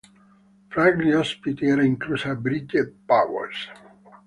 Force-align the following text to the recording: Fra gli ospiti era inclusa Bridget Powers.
Fra 0.71 0.95
gli 0.95 1.13
ospiti 1.13 1.67
era 1.67 1.83
inclusa 1.83 2.33
Bridget 2.33 2.91
Powers. 3.05 3.71